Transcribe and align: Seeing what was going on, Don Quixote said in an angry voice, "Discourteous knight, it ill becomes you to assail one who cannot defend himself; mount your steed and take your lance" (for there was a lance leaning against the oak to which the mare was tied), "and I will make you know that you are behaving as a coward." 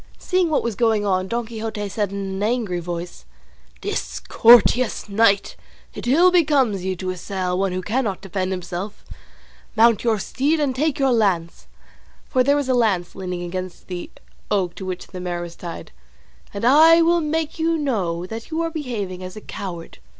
Seeing 0.17 0.49
what 0.49 0.63
was 0.63 0.73
going 0.73 1.05
on, 1.05 1.27
Don 1.27 1.45
Quixote 1.45 1.87
said 1.87 2.11
in 2.11 2.17
an 2.17 2.41
angry 2.41 2.79
voice, 2.79 3.23
"Discourteous 3.81 5.07
knight, 5.07 5.55
it 5.93 6.07
ill 6.07 6.31
becomes 6.31 6.83
you 6.83 6.95
to 6.95 7.11
assail 7.11 7.55
one 7.59 7.71
who 7.71 7.83
cannot 7.83 8.19
defend 8.21 8.49
himself; 8.51 9.05
mount 9.75 10.03
your 10.03 10.17
steed 10.17 10.59
and 10.59 10.75
take 10.75 10.97
your 10.97 11.11
lance" 11.13 11.67
(for 12.27 12.43
there 12.43 12.55
was 12.55 12.67
a 12.67 12.73
lance 12.73 13.13
leaning 13.13 13.43
against 13.43 13.89
the 13.89 14.09
oak 14.49 14.73
to 14.73 14.87
which 14.87 15.05
the 15.05 15.19
mare 15.19 15.43
was 15.43 15.55
tied), 15.55 15.91
"and 16.51 16.65
I 16.65 17.03
will 17.03 17.21
make 17.21 17.59
you 17.59 17.77
know 17.77 18.25
that 18.25 18.49
you 18.49 18.59
are 18.63 18.71
behaving 18.71 19.23
as 19.23 19.35
a 19.35 19.41
coward." 19.41 19.99